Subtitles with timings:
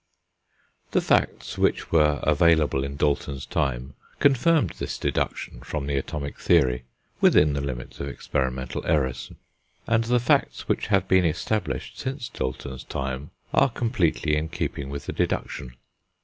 [0.93, 6.85] The facts which were available in Dalton's time confirmed this deduction from the atomic theory
[7.19, 9.31] within the limits of experimental errors;
[9.85, 15.05] and the facts which have been established since Dalton's time are completely in keeping with
[15.05, 15.75] the deduction.